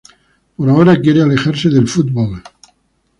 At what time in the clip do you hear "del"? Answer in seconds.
1.69-1.87